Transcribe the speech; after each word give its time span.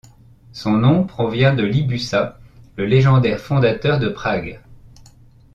Son 0.51 0.71
nom 0.79 1.03
provient 1.05 1.53
de 1.53 1.63
Libussa, 1.63 2.39
le 2.75 2.87
légendaire 2.87 3.39
fondateur 3.39 3.99
de 3.99 4.09
Prague. 4.09 4.59